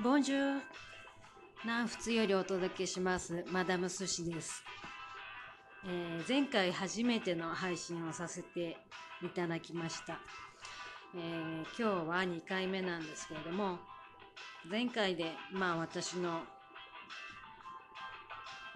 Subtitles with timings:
[0.00, 0.60] ボンジュー
[1.64, 3.44] 南仏よりお届けします。
[3.50, 4.62] マダム寿司です、
[5.84, 8.76] えー前回初めての配信をさせて
[9.24, 10.20] いただきました、
[11.16, 13.78] えー今日は2回目なんですけれども
[14.70, 16.42] 前回でまあ私の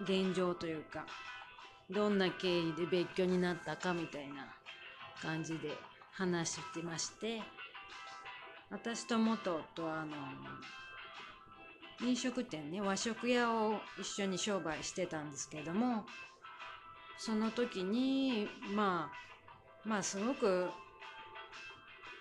[0.01, 1.05] 現状というか
[1.89, 4.53] どんな経緯で別居になったかみたいな
[5.21, 5.69] 感じで
[6.11, 7.41] 話してまして
[8.69, 10.17] 私と元夫はあの
[12.01, 16.05] 飲食店ね和食屋を一緒に商売してたんですけれども
[17.17, 20.69] その時にまあまあすごく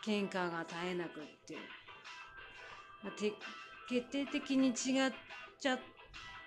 [0.05, 1.55] 喧嘩が絶えなくって、
[3.17, 3.33] て
[3.89, 5.13] 決定的に違っ
[5.61, 5.79] ちゃっ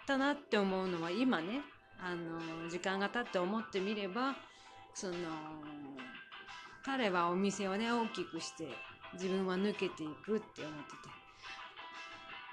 [0.06, 1.62] たなって思うのは今ね
[1.98, 4.36] あの時間が経って思ってみれば
[4.94, 5.14] その
[6.84, 8.68] 彼はお店をね大きくして
[9.14, 11.25] 自分は抜けていくって思ってて。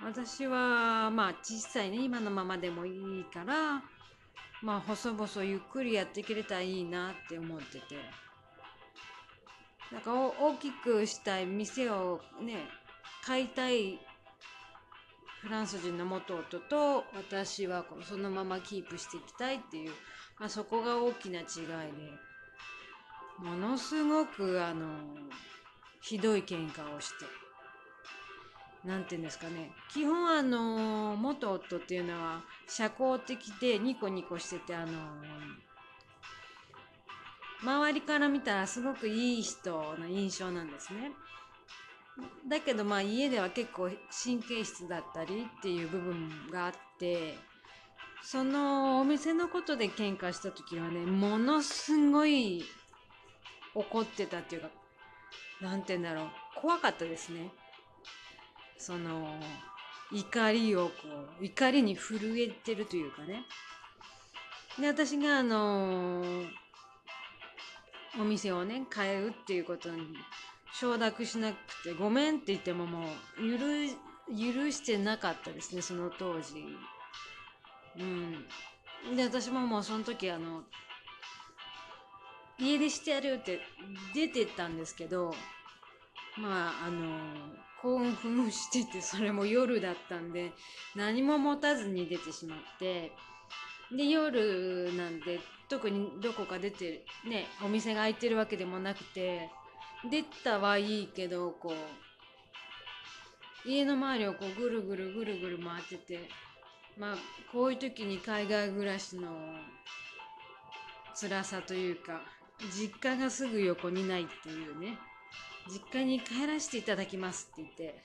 [0.05, 3.83] 私はまあ小さいね今のままでもいいから
[4.63, 8.23] まあ細々ゆっくりやっていけれたらいいなって思ってて。
[9.93, 12.67] なんか大きくしたい店をね
[13.23, 14.01] 買いたい
[15.43, 19.91] フランス人の元夫と私はこうそのままキープしていきたいっていう、
[20.39, 21.51] まあ、そこが大きな違いで
[23.39, 24.87] ものすごくあの
[26.01, 27.27] ひどい喧嘩をして。
[28.85, 29.71] なんて言うんですかね。
[29.89, 34.93] 基本あの元夫っていうのは社交的でニコニコしててあの
[37.63, 41.13] 周りから見たらすごくいい人の印象なんですね。
[42.49, 43.89] だけどまあ家では結構
[44.25, 47.39] 神経質だったりっていう部分があって
[48.23, 52.65] そのお店のことで喧嘩した時はねものすごい
[53.75, 54.69] 怒ってたっていうか
[55.61, 56.27] なんて言うんだろう。
[56.61, 57.51] 怖かったですね。
[58.79, 59.39] その
[60.11, 60.93] 怒りをこ
[61.41, 63.45] う怒りに震えてるというかね。
[64.81, 66.23] で私があの
[68.19, 70.15] お店をね変えるっていうことに
[70.75, 73.07] 承諾しなくてごめんって言ってもも
[73.39, 73.59] う許
[74.29, 76.65] 許してなかったですねその当時。
[77.99, 78.47] うん。
[79.17, 80.63] で私ももうその時あの
[82.59, 83.61] 家出してやるって
[84.15, 85.35] 出てったんですけど
[86.39, 87.19] まああの
[87.83, 90.53] 興奮しててそれも夜だったんで
[90.95, 93.13] 何も持たずに出てしまって
[93.91, 99.51] で夜なんで特にどこか出てねお店が開いてるわけでもなくて
[100.11, 101.73] 出たはいいけどこ
[103.67, 106.29] う家の周りをこうぐるぐるぐるぐる回ってて
[106.99, 107.17] まあ
[107.53, 109.29] こういう時に海外暮らしの
[111.15, 112.23] 辛さというか
[112.71, 114.99] 実家がすぐ横にないっていうね。
[115.69, 118.03] 実家に帰らせていただきますって言って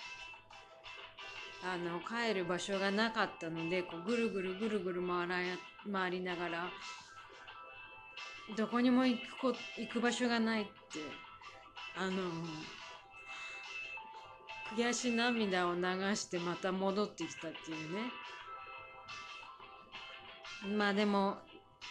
[1.63, 5.35] あの帰る場所がなかったのでこうぐるぐるぐるぐる回ら
[5.91, 6.69] 回りながら
[8.56, 10.72] どこにも行くこ行く場所がないって
[11.97, 12.22] あの
[14.75, 15.81] 悔し涙を流
[16.16, 18.12] してまた戻ってきたっていうね。
[20.78, 21.38] まあでも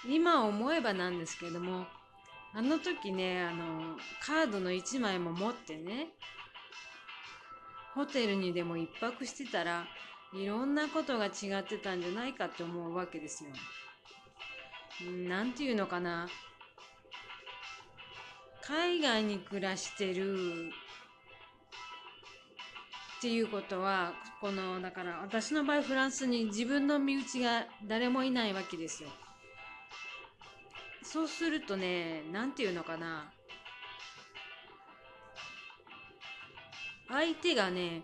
[0.07, 1.87] 今思えばなんですけども
[2.57, 6.09] あの時ねあのカードの1枚も持ってね
[7.95, 9.85] ホテルにでも一泊してたら
[10.35, 13.51] いろんなことが違ってたんじゃないかと思うわけですよ。
[15.07, 16.29] うんなんていうのかな
[18.63, 20.71] 海外に暮らしてる
[23.19, 29.11] っていうことはこのだから私の場合フランスに自分の身内が誰もいないわけですよ。
[31.07, 33.33] そうするとねなんていうのかな。
[37.09, 38.03] 相手がね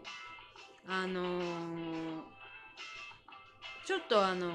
[0.86, 2.22] あのー
[3.84, 4.52] ちょっとあのー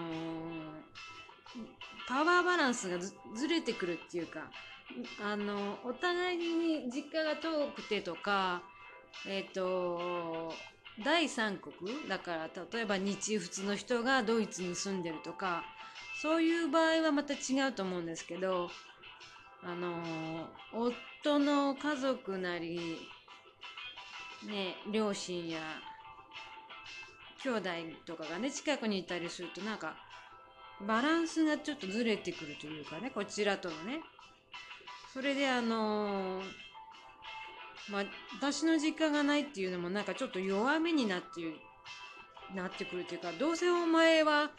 [2.08, 4.50] パワーバランスがずれてくるっていうか
[5.22, 8.62] あのお互いに実家が遠くてとか
[9.28, 10.54] えっ、と
[11.04, 11.74] 第三国
[12.08, 15.64] だから例えば日仏の人がドイツに住んでるとか
[16.22, 18.70] そういう場合はまた違うと思うんですけど
[19.64, 22.98] あの夫の家族なり
[24.48, 25.60] ね両親や
[27.44, 27.70] 兄弟
[28.06, 29.96] とかがね近くにいたりするとなんか
[30.88, 34.02] バランスがちょっとずれてくるというかねこちらとのね。
[35.14, 36.42] それであの
[37.90, 38.04] まあ
[38.40, 41.42] 私の実家がないっていうのもなんかちょっと弱みになって
[42.56, 44.52] なってくるというかどうせお前は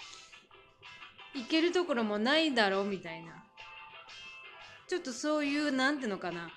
[1.35, 3.45] 行けるところもないだろうみたいな。
[4.89, 6.51] ちょっとそういうなんていうのかな。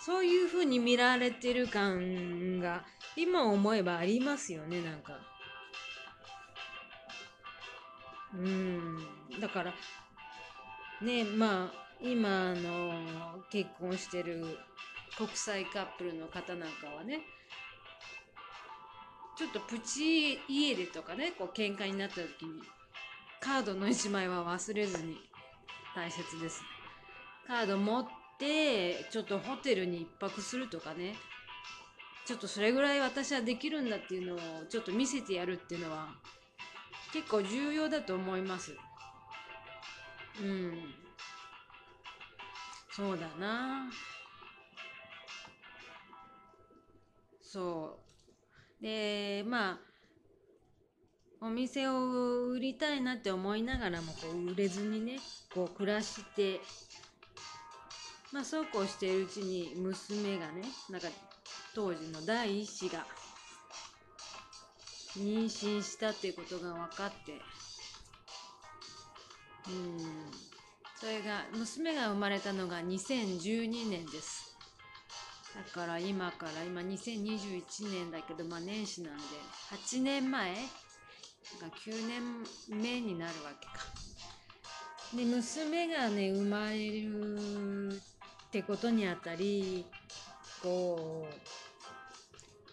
[0.00, 2.84] そういう風に見られてる感が
[3.16, 5.18] 今思えばありますよねなんか。
[8.34, 8.98] うん。
[9.40, 9.74] だから
[11.02, 12.92] ねまあ今の
[13.50, 14.58] 結婚してる
[15.16, 17.20] 国際カップルの方なんかはね
[19.36, 22.62] ちょっとプチ家出とかねこう喧嘩になった時に
[23.40, 25.16] カードの1枚は忘れずに
[25.94, 26.62] 大切です。
[27.46, 28.06] カード持っ
[28.38, 31.14] てちょっとホテルに1泊するとかね。
[32.26, 34.38] ちょっとそれぐらい私はできるんだっていうのを
[34.68, 36.08] ちょっと見せてやるっていうのは
[37.12, 38.76] 結構重要だと思います。
[40.42, 40.94] うん。
[42.90, 43.90] そうだな。
[47.40, 47.98] そ
[48.80, 48.82] う。
[48.82, 49.78] でまあ
[51.40, 55.18] お店を売りたいなって思いながらもこう売れずにね
[55.54, 56.60] こう暮らして
[58.32, 61.08] まあそうこうしているうちに娘がねなんか
[61.74, 63.06] 当時の第一子が
[65.16, 67.40] 妊娠したっていうことが分かって
[69.68, 70.48] うん。
[71.00, 74.56] それが娘が生まれたのが2012年です。
[75.54, 77.62] だから今から今2021
[77.92, 79.22] 年だけどまあ年始なんで
[79.70, 80.54] 8年前
[81.60, 83.86] が9年目になるわけか
[85.14, 89.86] で娘がね生まれるってことにあたり
[90.62, 91.28] こ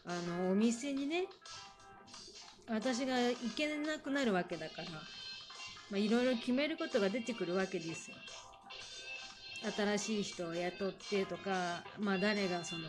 [0.06, 0.14] うあ
[0.44, 1.26] のお店にね
[2.68, 4.88] 私が行けなくなるわけだから
[5.92, 8.18] まあ、いろいろ決めることが出てくるわけですよ。
[9.78, 12.84] 新しい人を雇ってとか、まあ、誰がその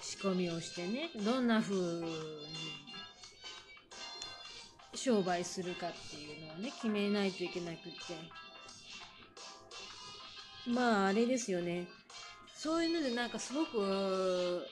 [0.00, 2.87] 仕込みをしてねどんな風に
[4.94, 7.88] 商売するかっていうのをね決めないといけなくって。
[10.70, 11.86] まああれですよね。
[12.54, 14.66] そういうのでなんかすごく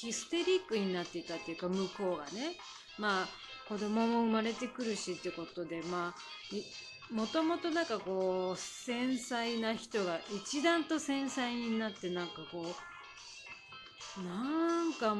[0.00, 2.56] ヒステリックになっていたっていうか向こうがね。
[2.98, 3.28] まあ
[3.68, 6.14] 子供も生まれてくるしってことでま
[7.10, 12.74] あもともとなんかこう繊細な人が一段と繊細になってなんかこ
[14.18, 15.16] うなんか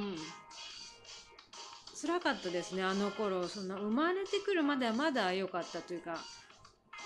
[2.00, 2.82] 辛かったですね。
[2.82, 6.18] あの頃そんな生まれてくるまではまだ良かったというか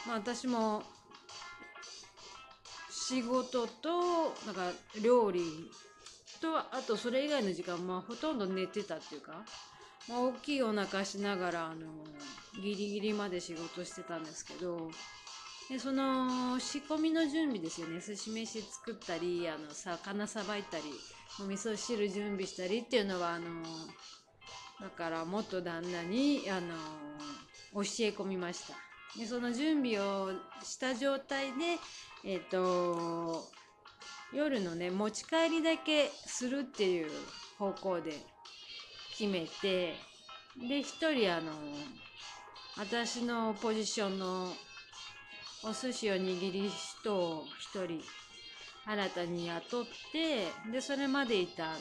[0.06, 0.82] まあ私も
[2.90, 4.72] 仕事となんか
[5.02, 5.42] 料理
[6.40, 9.44] とあとそれ以外の時間まあほとんど寝てたっていうか
[10.08, 11.86] まあ、大きいお腹しながらあの
[12.60, 14.90] ギリギリまで仕事してたんですけど
[15.68, 18.00] でその仕込みの準備ですよね。
[18.00, 20.84] 寿司飯作ったりあの魚さばいたり
[21.40, 23.46] お味噌汁準備したりっていうのはあの
[24.80, 26.74] だから元旦那にあの
[27.74, 28.74] 教え込みました。
[29.18, 30.30] でその準備を
[30.62, 31.78] した状態で
[32.24, 33.44] えっ、ー、と
[34.32, 37.10] 夜のね持ち帰りだけするっていう
[37.58, 38.12] 方向で
[39.18, 39.94] 決めて
[40.56, 41.52] で1人あの
[42.78, 44.52] 私のポジションの
[45.62, 47.44] お寿司を握る人を
[47.74, 48.00] 1人
[48.86, 51.78] 新たに雇ってでそれまでいたあの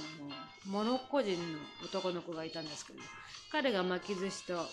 [0.66, 3.00] モロッコ人の男の子がいたんですけど
[3.52, 4.68] 彼が巻き寿司とあ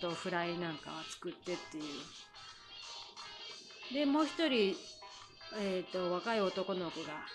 [0.00, 1.84] とフライなんかは作ってっていう。
[3.94, 4.76] でもう1人、
[5.58, 7.26] えーと若い男の子が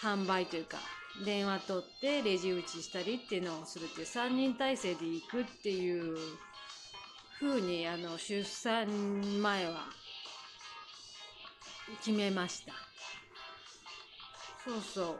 [0.00, 0.78] 販売というか
[1.24, 6.16] 電話取ってレジ打ちしたりっていうのをするっていう3人体制で行くっていう
[7.40, 9.86] 風にあの出産前は
[11.98, 12.72] 決めました。
[14.64, 15.18] そうそ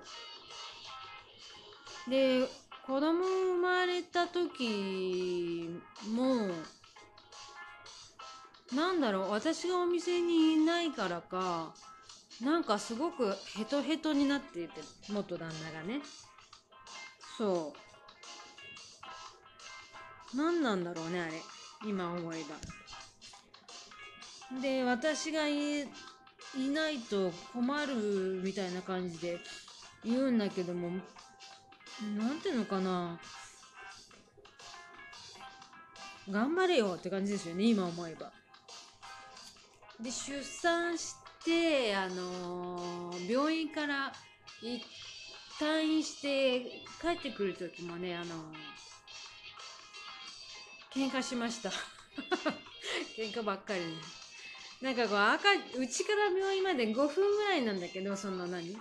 [2.07, 2.11] う。
[2.11, 2.49] で
[2.87, 6.51] 子供生まれた時も
[8.73, 11.75] なんだろう私がお店にいないからか
[12.41, 16.01] なんかすごくヘトヘトになっていて元旦那がね。
[17.39, 17.73] そ
[20.35, 20.37] う。
[20.37, 21.33] 何なんだろうねあれ。
[21.87, 22.45] 今思え
[24.53, 24.61] ば。
[24.61, 25.49] で私が
[26.57, 29.39] いないと困るみたいな感じで
[30.05, 30.91] 言うんだけども
[32.19, 33.19] なんていうのかな
[36.31, 38.33] 頑張れよって感じですよね今思えば
[40.01, 44.13] で出産して、あのー、病院から
[45.59, 51.71] 退院して帰ってくる時もね、あのー、喧嘩しました。
[53.17, 54.26] 喧嘩ばっかり、ね。
[54.83, 58.77] なんかこう赤、うちから病院まで5分ぐらいなんだけど、その何？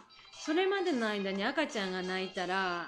[0.46, 2.88] それまでの間に赤ちゃんが泣いたら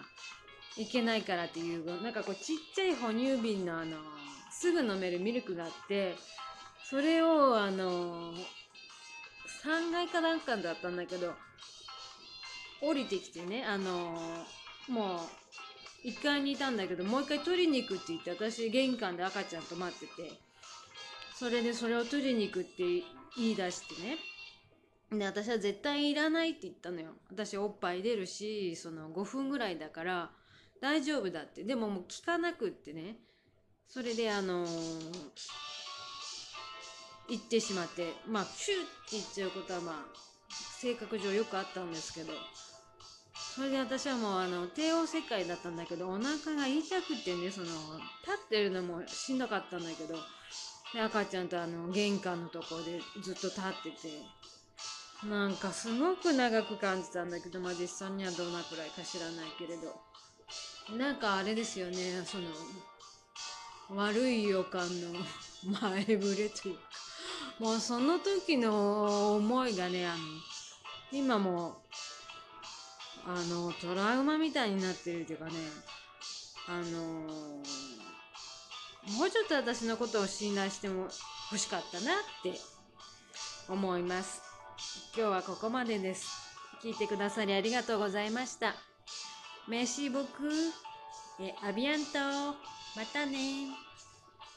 [0.77, 3.97] いけないからっていう、なんかこうちっちゃい哺乳瓶のあの、
[4.51, 6.15] すぐ飲めるミルクがあって、
[6.83, 8.33] それをあの、
[9.63, 11.33] 3階かなんかだったんだけど
[12.81, 14.45] 降りてきてねあの
[14.87, 15.19] も
[16.05, 20.46] う1階にいたんだけどもう1回取りに行くって言って私玄関で赤ちゃんと待ってて。
[21.37, 22.83] それでそれを取りに行くって
[23.37, 24.17] 言い出してね。
[25.11, 27.11] で私は絶対いらないって言ったのよ。
[27.29, 30.31] 私おっぱい出るしその5分ぐらいだから
[30.81, 31.63] 大丈夫だって。
[31.63, 33.17] でももう聞かなくってね。
[33.87, 34.69] それであのー
[37.29, 38.13] 行ってしまって。
[38.27, 39.95] まあシューって言っちゃうことはまあ
[40.79, 42.33] 性格上よくあったんですけど。
[43.55, 47.73] それで私はもうあの帝王切開だったんだけどお腹が痛くてねその立
[48.45, 50.15] ってるのもしんどかったんだけど。
[50.93, 60.07] で赤ちゃんとあの玄関のとこでずっと立っててなんかすごく長く感じたんだけどまあ実際にはどんなくらいか知らないけれど。
[60.95, 62.47] なんかあれですよねその
[63.89, 65.19] 悪い予感の
[65.81, 66.81] 前触れというか。
[67.59, 70.17] もうその時の思いがねあの
[71.11, 71.81] 今も
[73.25, 75.51] あのトラウマみたいになってるっていうかね
[76.69, 77.63] あの
[79.15, 81.03] もうちょっと私のことを信頼しても
[81.51, 82.59] 欲しかったなって
[83.69, 84.41] 思います。
[85.15, 86.27] 今日はここまでです。
[86.83, 88.75] 聞いてくださりありがとうございました。
[89.67, 90.49] メシボク
[91.39, 92.57] えアビアント。
[92.95, 93.86] またね